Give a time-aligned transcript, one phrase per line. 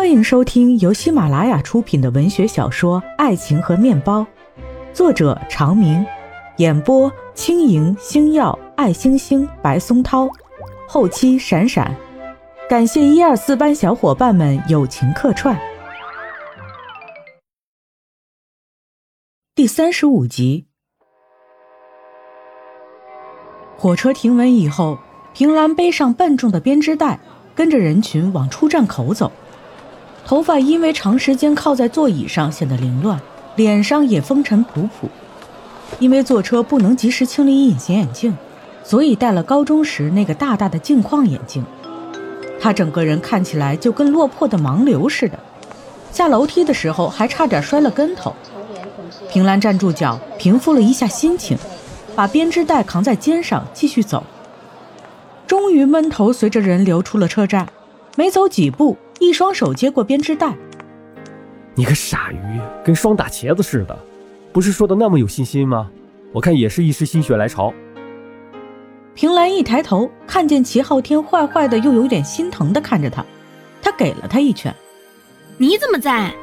[0.00, 4.20] 欢迎收听由喜马拉雅出品的文学小说《爱情和面包》，
[4.94, 6.02] 作者长明，
[6.56, 10.26] 演播轻盈、星耀、爱星星、白松涛，
[10.88, 11.94] 后期闪闪。
[12.66, 15.54] 感谢一二四班小伙伴们友情客串。
[19.54, 20.66] 第三十五集，
[23.76, 24.98] 火车停稳以后，
[25.34, 27.20] 平兰背上笨重的编织袋，
[27.54, 29.30] 跟着人群往出站口走。
[30.26, 33.20] 头发因为长时间靠在座椅上显得凌乱，
[33.56, 35.08] 脸上也风尘仆仆。
[35.98, 38.36] 因为坐车不能及时清理隐形眼镜，
[38.84, 41.64] 所以戴了高中时那个大大的镜框眼镜。
[42.60, 45.38] 他整个人看起来就跟落魄的盲流似的。
[46.12, 48.34] 下楼梯的时候还差点摔了跟头。
[49.28, 51.58] 平兰站住脚，平复了一下心情，
[52.14, 54.22] 把编织袋扛在肩上继续走。
[55.46, 57.66] 终于闷头随着人流出了车站，
[58.16, 58.96] 没走几步。
[59.20, 60.52] 一双手接过编织袋，
[61.74, 63.96] 你个傻鱼，跟霜打茄子似的，
[64.50, 65.88] 不是说的那么有信心吗？
[66.32, 67.72] 我看也是一时心血来潮。
[69.14, 73.24] 平兰一抬头，看见齐昊天坏坏的，又有点心疼的看着他，
[73.82, 74.74] 他给了他一拳。
[75.58, 76.34] 你怎么在？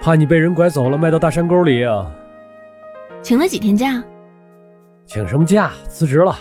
[0.00, 2.10] 怕你被人拐走了，卖到大山沟里啊。
[3.22, 4.02] 请了几天假？
[5.06, 5.70] 请什么假？
[5.88, 6.36] 辞职了。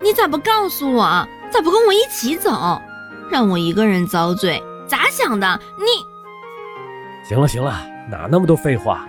[0.00, 1.26] 你咋不告诉我？
[1.50, 2.78] 咋不跟我一起走？
[3.30, 5.60] 让我一个人遭罪，咋想的？
[5.78, 5.84] 你
[7.28, 7.74] 行了行了，
[8.10, 9.06] 哪那么多废话？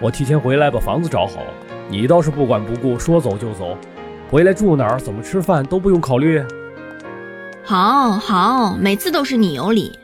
[0.00, 1.42] 我提前回来把房子找好，
[1.88, 3.76] 你倒是不管不顾，说走就走。
[4.30, 6.42] 回来住哪儿，怎么吃饭都不用考虑。
[7.64, 9.96] 好好，每次都是你有理。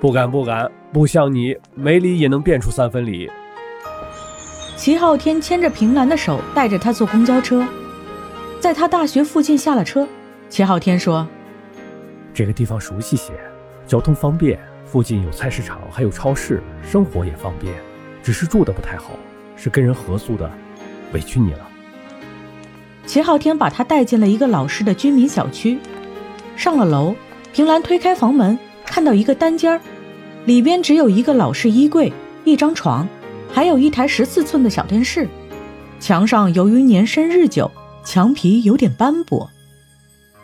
[0.00, 3.28] 不敢不敢，不像你没理也能变出三分理。
[4.76, 7.66] 齐昊天牵着平兰的手，带着她坐公交车，
[8.60, 10.06] 在他大学附近下了车。
[10.48, 11.26] 齐昊天说。
[12.36, 13.32] 这个地方熟悉些，
[13.86, 17.72] 交通方便，附近有菜市场，还有超市，生活也方便，
[18.22, 19.12] 只是住的不太好，
[19.56, 20.50] 是跟人合租的，
[21.14, 21.66] 委屈你了。
[23.06, 25.78] 齐昊天把他带进了一个老式的居民小区，
[26.58, 27.16] 上了楼，
[27.54, 29.80] 平兰推开房门，看到一个单间儿，
[30.44, 32.12] 里边只有一个老式衣柜，
[32.44, 33.08] 一张床，
[33.50, 35.26] 还有一台十四寸的小电视，
[35.98, 37.70] 墙上由于年深日久，
[38.04, 39.50] 墙皮有点斑驳。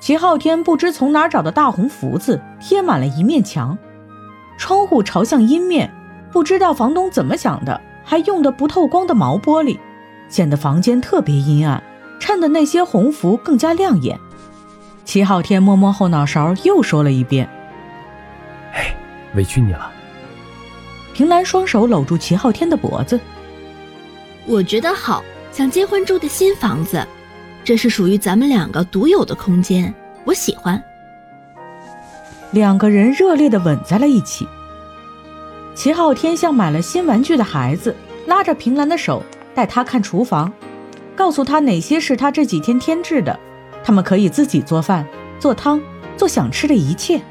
[0.03, 3.79] 齐昊天不知从哪找的大红福字，贴满了一面墙，
[4.59, 5.89] 窗户朝向阴面，
[6.33, 9.79] 不知道房东怎么想的，还用的不透光的毛玻璃，
[10.29, 11.81] 显得房间特别阴暗，
[12.19, 14.19] 衬得那些红福更加亮眼。
[15.05, 17.49] 齐昊天摸摸后脑勺，又说了一遍
[18.75, 18.93] ：“哎，
[19.37, 19.89] 委屈你了。”
[21.15, 23.21] 平兰双手搂住齐昊天的脖子
[24.49, 27.07] ：“我觉得好想结婚住的新房子。”
[27.65, 30.83] 这是属于咱们两个独有的空间，我喜欢。
[32.51, 34.47] 两个人热烈的吻在了一起。
[35.75, 37.95] 齐昊天像买了新玩具的孩子，
[38.27, 39.23] 拉着平兰的手，
[39.55, 40.53] 带她看厨房，
[41.15, 43.39] 告诉她哪些是他这几天添置的，
[43.83, 45.07] 他们可以自己做饭、
[45.39, 45.81] 做汤、
[46.17, 47.23] 做想吃的一切。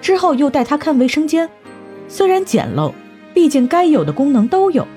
[0.00, 1.48] 之后又带她看卫生间，
[2.08, 2.92] 虽然简陋，
[3.34, 4.88] 毕竟该有的功能都有。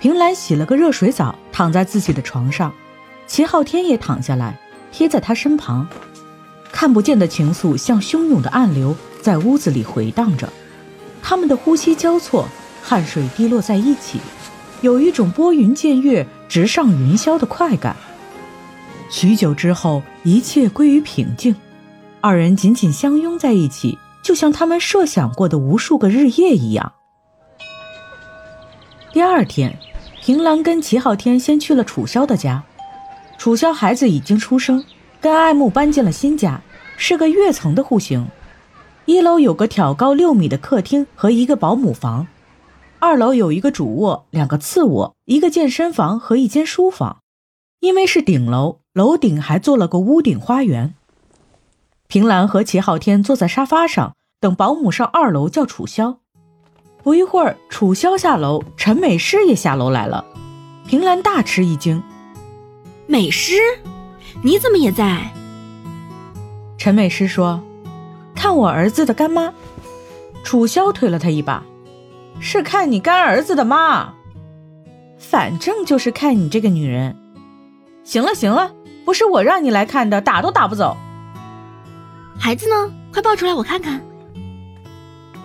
[0.00, 2.72] 平兰洗了个热水澡，躺在自己的床上。
[3.26, 4.58] 齐昊天也躺下来，
[4.92, 5.86] 贴在他身旁，
[6.70, 10.48] 看不见的情愫像汹涌的暗流，在屋子里回荡着。
[11.22, 12.46] 他们的呼吸交错，
[12.82, 14.20] 汗水滴落在一起，
[14.82, 17.96] 有一种拨云见月、直上云霄的快感。
[19.10, 21.56] 许久之后，一切归于平静，
[22.20, 26.92] 二人紧紧相拥在一起，就像他们设想过的无数个日夜一样。
[29.12, 29.78] 第二天，
[30.20, 32.62] 平兰跟齐昊天先去了楚萧的家。
[33.38, 34.84] 楚萧孩子已经出生，
[35.20, 36.60] 跟爱慕搬进了新家，
[36.96, 38.26] 是个跃层的户型。
[39.04, 42.26] 一楼有个挑高六米的客厅和一个保姆房，
[42.98, 47.18] 二楼有一个主卧、两个次卧、一个健身房和一间书房。
[47.80, 50.94] 因为是顶楼，楼顶还做了个屋顶花园。
[52.08, 56.20] 平兰和齐昊天坐在沙发上，等保姆上二楼叫楚萧。
[57.02, 60.24] 不一会儿，楚萧下楼，陈美诗也下楼来了。
[60.86, 62.02] 平兰大吃一惊。
[63.06, 63.54] 美诗，
[64.42, 65.30] 你怎么也在？
[66.78, 67.62] 陈美诗说
[68.34, 69.52] ：“看我儿子的干妈。”
[70.42, 71.62] 楚萧推了他一把
[72.40, 74.14] ：“是看你干儿子的妈，
[75.18, 77.16] 反正就是看你这个女人。”
[78.04, 78.72] 行了行了，
[79.04, 80.96] 不是我让你来看的，打都打不走。
[82.38, 82.90] 孩子呢？
[83.12, 84.00] 快抱出来我看看。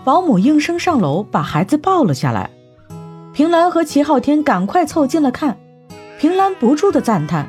[0.03, 2.49] 保姆应声上楼，把孩子抱了下来。
[3.33, 5.57] 平兰和齐昊天赶快凑近了看。
[6.19, 7.47] 平兰不住的赞叹：“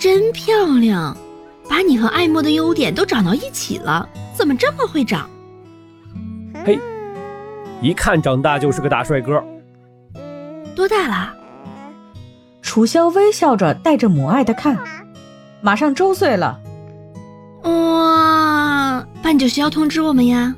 [0.00, 1.14] 真漂亮，
[1.68, 5.28] 把你和爱莫的优点都长到一起了，怎么这么会长？
[6.64, 6.78] 嘿，
[7.82, 9.44] 一看长大就是个大帅哥。
[10.74, 11.34] 多大了？
[12.62, 14.78] 楚萧微笑着带着母爱的看，
[15.60, 16.58] 马上周岁了。
[17.64, 20.54] 哇，办酒需要通知我们呀？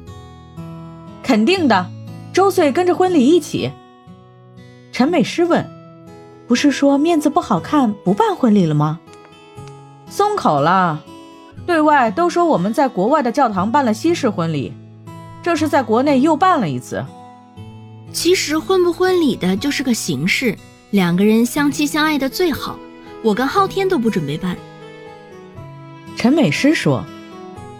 [1.20, 1.90] 肯定的，
[2.32, 3.72] 周岁跟着婚礼一起。
[4.92, 5.68] 陈美诗问
[6.46, 9.00] ：“不是说面子不好看不办婚礼了吗？”
[10.08, 11.02] 松口了，
[11.66, 14.72] 对外都说我们在国外的教堂办了西式婚礼，
[15.42, 17.04] 这是在国内又办了一次。
[18.12, 20.56] 其实婚不婚礼的就是个形式，
[20.90, 22.78] 两个人相亲相爱的最好。
[23.22, 24.56] 我跟昊天都不准备办。
[26.14, 27.04] 陈美诗说：“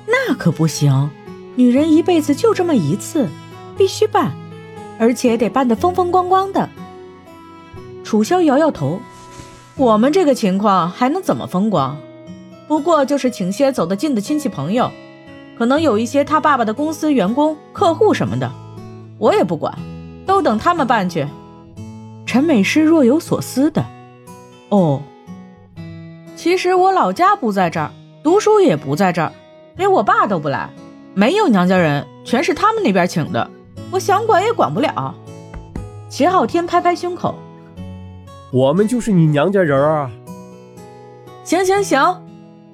[0.07, 1.09] 那可不行，
[1.55, 3.29] 女人一辈子就这么一次，
[3.79, 4.33] 必须办，
[4.99, 6.69] 而且得办得风风光光的。”
[8.07, 9.01] 楚萧摇摇头
[9.75, 11.99] ：“我们这个情况还能怎么风光？
[12.69, 14.89] 不过就是请些走得近的亲戚朋友，
[15.59, 18.49] 可能有一些他爸爸的公司员工、客户什么的，
[19.19, 19.77] 我也不管。”
[20.25, 21.27] 都等他们办去。
[22.27, 23.85] 陈美诗若有所思的，
[24.71, 25.01] 哦，
[26.35, 27.91] 其实我老家不在这儿，
[28.25, 29.33] 读书也不在这儿，
[29.77, 30.69] 连我爸都不来，
[31.15, 33.49] 没有娘家人，全是他们那边请的，
[33.93, 35.15] 我想管也管不了。
[36.09, 37.37] 齐昊天拍拍胸口，
[38.53, 40.11] 我们就是你娘家人啊！
[41.45, 42.23] 行行行，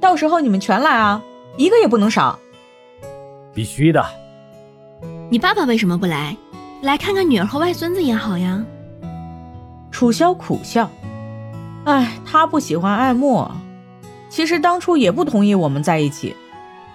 [0.01, 1.23] 到时候你们全来啊，
[1.57, 2.39] 一个也不能少。
[3.55, 4.05] 必须的。
[5.31, 6.37] 你爸爸为什么不来？
[6.83, 8.65] 来看看女儿和外孙子也好呀。
[9.91, 10.91] 楚萧苦笑，
[11.85, 13.47] 哎，他不喜欢爱慕，
[14.29, 16.35] 其实当初也不同意我们在一起。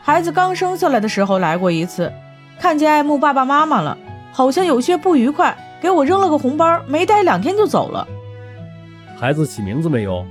[0.02, 2.12] 孩子刚生下来的时候来过一次，
[2.60, 3.98] 看见爱慕爸爸妈妈了，
[4.32, 8.08] 好像有些不愉快，给我扔了个红包，没待两天就走了。
[9.20, 10.24] 孩子起名字没有？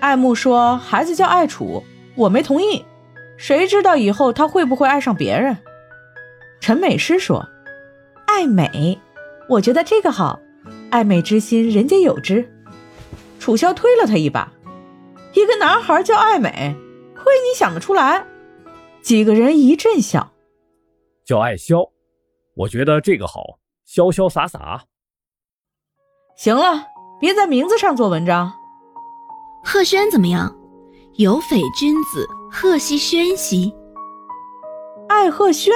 [0.00, 1.84] 爱慕说孩子叫爱楚，
[2.14, 2.82] 我没同意。
[3.36, 5.58] 谁知道以后他会不会爱上别人？
[6.58, 7.46] 陈美诗说。
[8.26, 8.98] 爱美，
[9.48, 10.40] 我觉得这个好。
[10.90, 12.50] 爱美之心，人皆有之。
[13.38, 14.50] 楚萧推了他一把。
[15.34, 16.74] 一个男孩叫爱美，
[17.14, 18.26] 亏你想得出来。
[19.02, 20.32] 几个人一阵笑。
[21.24, 21.90] 叫爱潇，
[22.54, 24.84] 我觉得这个好，潇潇洒洒。
[26.36, 26.86] 行了，
[27.18, 28.52] 别在名字上做文章。
[29.64, 30.54] 贺轩怎么样？
[31.14, 33.74] 有匪君子，贺兮轩兮。
[35.08, 35.72] 爱贺轩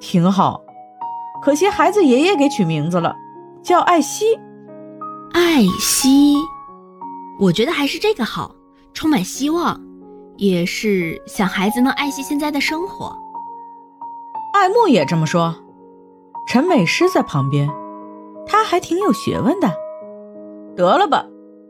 [0.00, 0.60] 挺好。
[1.42, 3.14] 可惜孩子爷爷给取名字了，
[3.62, 4.34] 叫艾希。
[5.32, 6.36] 艾希，
[7.38, 8.50] 我觉得还是这个好，
[8.94, 9.80] 充满希望，
[10.36, 13.14] 也是想孩子能爱惜现在的生活。
[14.54, 15.54] 爱慕也这么说。
[16.48, 17.68] 陈美诗在旁边，
[18.46, 19.70] 她还挺有学问的。
[20.78, 21.26] 得了吧，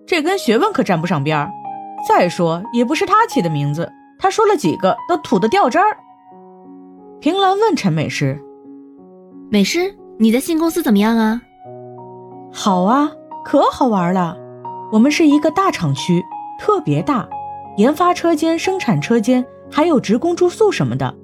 [0.07, 1.51] 这跟学问可沾不上边儿。
[2.07, 5.97] 再说也不是他起的名字，他说了几个都土的掉渣儿。
[7.19, 8.39] 平兰问陈美诗。
[9.51, 11.41] 美诗，你的新公司怎么样啊？
[12.53, 13.11] 好啊，
[13.47, 14.37] 可好玩了。
[14.93, 16.23] 我们是一个大厂区，
[16.61, 17.27] 特别大，
[17.79, 21.15] 研发车间、生产车间，还有职工住宿什么的。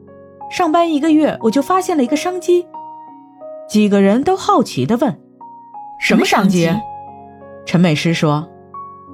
[0.51, 2.67] 上班一个月，我就发现了一个商机。
[3.69, 5.21] 几个人都好奇地问
[6.01, 6.71] ：“什么商机？”
[7.64, 8.49] 陈美师说：“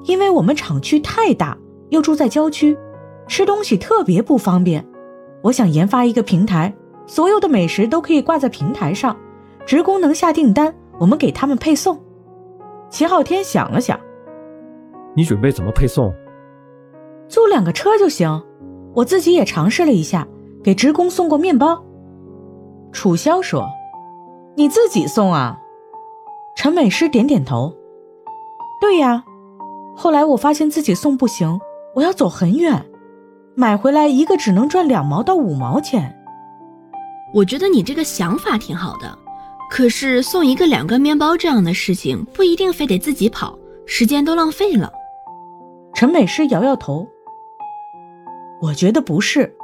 [0.04, 1.56] 因为我们厂区太大，
[1.88, 2.76] 又住在郊区，
[3.26, 4.86] 吃东西特别不方便。
[5.42, 6.74] 我想研发一个平台。”
[7.06, 9.16] 所有的美食都可以挂在平台上，
[9.66, 11.98] 职工能下订单，我们给他们配送。
[12.88, 13.98] 齐昊天想了想，
[15.16, 16.14] 你准备怎么配送？
[17.26, 18.40] 租两个车就行。
[18.94, 20.28] 我自己也尝试了一下，
[20.62, 21.84] 给职工送过面包。
[22.92, 23.66] 楚萧说
[24.54, 25.58] ：“你自己送啊？”
[26.54, 27.74] 陈美师点点头
[28.80, 29.24] ：“对呀。”
[29.96, 31.60] 后来我发现自己送不行，
[31.94, 32.84] 我要走很远，
[33.54, 36.16] 买回来一个只能赚两毛到五毛钱。
[37.34, 39.18] 我觉得你这个想法挺好的，
[39.70, 43.56] 可是送一个两个面包这样的事情不一定非得自己跑，
[43.86, 44.90] 时间都浪费了。
[45.92, 47.06] 陈美诗摇摇头，
[48.62, 49.54] 我觉得不是，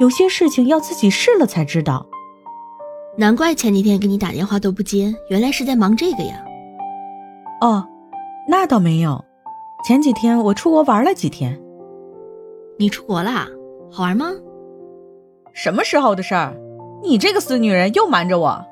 [0.00, 2.04] 有些事情要自己试了才知道。
[3.16, 6.44] 难怪前几天给你打电话都不接，原来是在忙这个呀。
[7.60, 7.86] 哦，
[8.48, 9.24] 那倒没有，
[9.84, 11.60] 前几天我出国玩了几天。
[12.78, 13.48] 你出国啦？
[13.90, 14.26] 好玩吗？
[15.52, 16.56] 什么时候的事儿？
[17.02, 18.64] 你这个死女人又瞒着我！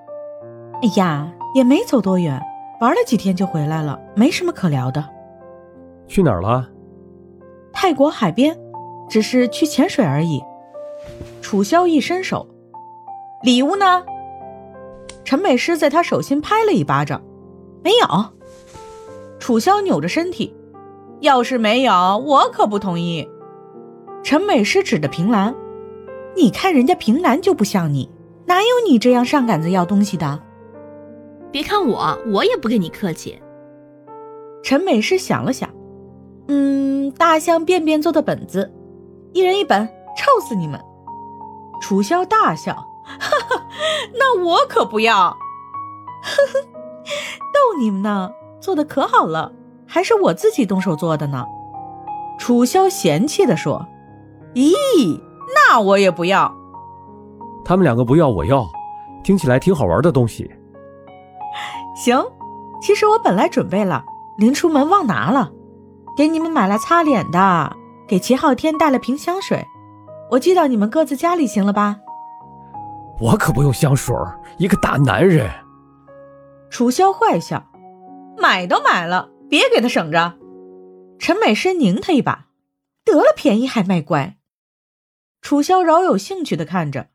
[0.82, 2.40] 哎呀，也没走多远，
[2.80, 5.04] 玩了几天就回来了，没什么可聊的。
[6.06, 6.68] 去哪儿了？
[7.72, 8.56] 泰国海边，
[9.08, 10.42] 只是去潜水而已。
[11.42, 12.46] 楚萧一伸手，
[13.42, 14.04] 礼物呢？
[15.24, 17.20] 陈美诗在他手心拍了一巴掌，
[17.82, 18.06] 没有。
[19.44, 20.56] 楚萧扭着身体，
[21.20, 23.28] 要是没有，我可不同意。
[24.22, 25.54] 陈美诗指着平兰。
[26.34, 28.08] 你看人家平兰就不像你，
[28.46, 30.40] 哪有你这样上杆子要东西的？
[31.52, 33.38] 别看我，我也不跟你客气。
[34.62, 35.68] 陈美诗想了想，
[36.48, 38.72] 嗯，大象便便做的本子，
[39.34, 39.86] 一人一本，
[40.16, 40.80] 臭死你们！
[41.82, 42.72] 楚萧大笑，
[43.04, 43.66] 哈哈，
[44.14, 46.62] 那我可不要，呵呵，
[47.52, 48.30] 逗你们呢，
[48.64, 49.52] 做的可好了，
[49.86, 51.44] 还是我自己动手做的呢。
[52.38, 53.86] 楚萧嫌弃地说
[54.56, 55.20] ：“咦，
[55.54, 56.50] 那我也不要。”
[57.62, 58.66] 他们两个不要，我要，
[59.22, 60.50] 听起来挺好玩的东西。
[61.94, 62.24] 行，
[62.80, 64.02] 其实我本来准备了，
[64.38, 65.50] 临出门忘拿了，
[66.16, 67.76] 给你们买了擦脸的，
[68.08, 69.62] 给齐昊天带了瓶香水，
[70.30, 71.98] 我寄到你们各自家里，行了吧？
[73.20, 74.16] 我可不用香水，
[74.56, 75.50] 一个大男人。
[76.70, 77.62] 楚萧坏笑，
[78.38, 80.34] 买都买了，别给他省着。
[81.18, 82.46] 陈美诗拧他一把，
[83.04, 84.36] 得了便宜还卖乖。
[85.40, 87.08] 楚萧饶有兴趣的看着。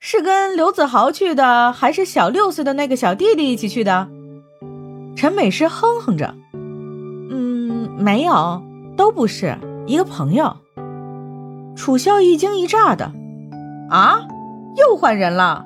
[0.00, 4.08] 是跟刘子豪去的，还是小六岁的那个小弟弟一起去的？
[5.16, 8.62] 陈美诗哼哼着，嗯，没有，
[8.96, 10.58] 都不是一个朋友。
[11.74, 13.10] 楚萧一惊一乍的，
[13.88, 14.26] 啊，
[14.76, 15.64] 又换人了？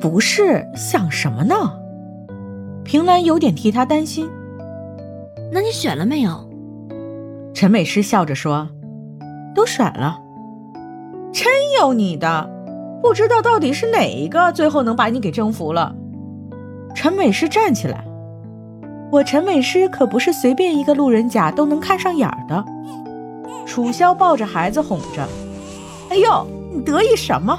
[0.00, 1.81] 不是，想什么呢？
[2.92, 4.28] 平兰有点替他担心。
[5.50, 6.46] 那你选了没有？
[7.54, 8.68] 陈美诗笑着说
[9.56, 10.20] ：“都选了。”
[11.32, 12.50] 真有你的！
[13.00, 15.94] 不知道到底是哪一个最后能把你给征服了。
[16.94, 18.04] 陈美诗站起来，
[19.10, 22.62] 我陈美诗可不是随便一个路人甲都能看上眼的。
[23.64, 25.26] 楚萧抱着孩子哄着
[26.12, 27.58] ：“哎呦，你得意什么？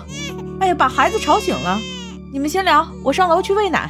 [0.60, 1.80] 哎呀，把孩子吵醒了。
[2.32, 3.90] 你们先聊，我上楼去喂奶。”